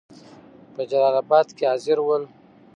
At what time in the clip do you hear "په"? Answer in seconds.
0.73-0.81